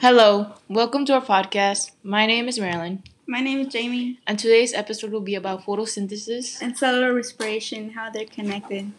[0.00, 1.90] Hello, welcome to our podcast.
[2.04, 4.20] My name is Marilyn, My name is Jamie.
[4.26, 6.62] and today's episode will be about photosynthesis.
[6.62, 8.92] And cellular respiration, how they're connected.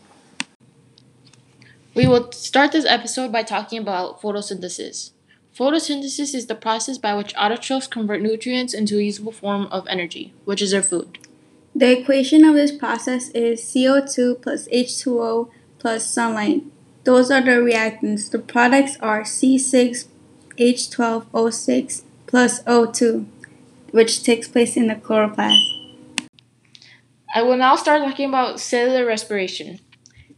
[1.96, 5.12] We will start this episode by talking about photosynthesis.
[5.58, 10.34] Photosynthesis is the process by which autotrophs convert nutrients into a usable form of energy,
[10.46, 11.18] which is their food.
[11.74, 16.64] The equation of this process is CO2 plus H2O plus sunlight.
[17.06, 18.30] Those are the reactants.
[18.30, 19.24] The products are
[20.60, 23.26] C6H12O6 plus O2,
[23.92, 25.62] which takes place in the chloroplast.
[27.34, 29.80] I will now start talking about cellular respiration.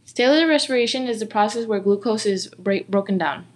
[0.04, 3.46] Cellular respiration is the process where glucose is break- broken down.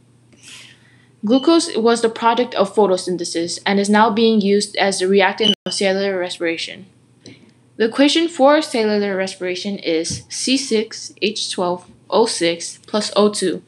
[1.25, 5.75] Glucose was the product of photosynthesis and is now being used as the reactant of
[5.75, 6.87] cellular respiration.
[7.77, 13.63] The equation for cellular respiration is C6H12O6 plus O2.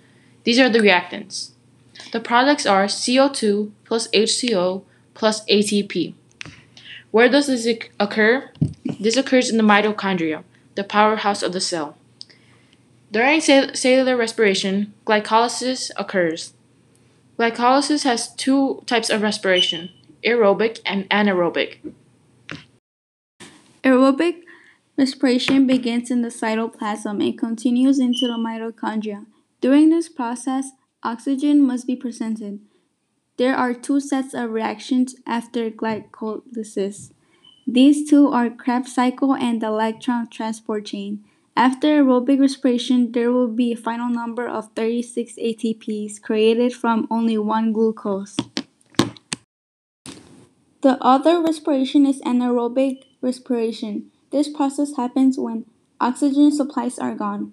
[0.44, 1.50] These are the reactants.
[2.12, 4.82] The products are CO2 plus HCO
[5.14, 6.14] plus ATP.
[7.10, 7.66] Where does this
[7.98, 8.50] occur?
[9.00, 11.96] This occurs in the mitochondria, the powerhouse of the cell.
[13.10, 16.52] During cell- cellular respiration, glycolysis occurs.
[17.38, 19.90] Glycolysis has two types of respiration
[20.24, 21.78] aerobic and anaerobic.
[23.84, 24.42] Aerobic
[24.96, 29.26] respiration begins in the cytoplasm and continues into the mitochondria.
[29.60, 32.60] During this process, oxygen must be presented.
[33.36, 37.12] There are two sets of reactions after glycolysis.
[37.66, 41.24] These two are Krebs cycle and the electron transport chain.
[41.56, 47.36] After aerobic respiration, there will be a final number of 36 ATPs created from only
[47.36, 48.36] one glucose.
[50.80, 54.12] The other respiration is anaerobic respiration.
[54.30, 55.64] This process happens when
[56.00, 57.52] oxygen supplies are gone.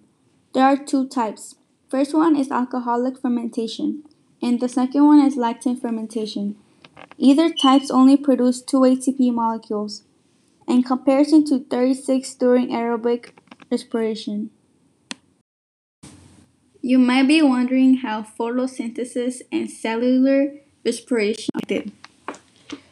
[0.54, 1.56] There are two types.
[1.96, 4.04] First one is alcoholic fermentation,
[4.42, 6.58] and the second one is lactic fermentation.
[7.18, 10.04] Either types only produce two ATP molecules,
[10.68, 13.30] in comparison to 36 during aerobic
[13.72, 14.50] respiration.
[16.82, 20.52] You might be wondering how photosynthesis and cellular
[20.84, 21.94] respiration are connected.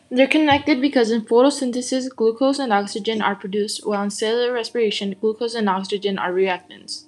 [0.09, 5.55] They're connected because in photosynthesis, glucose and oxygen are produced, while in cellular respiration, glucose
[5.55, 7.03] and oxygen are reactants.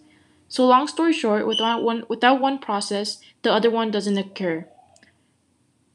[0.56, 4.66] So, long story short, without one, without one process, the other one doesn't occur.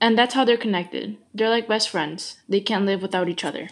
[0.02, 1.16] And that's how they're connected.
[1.32, 3.70] They're like best friends, they can't live without each other.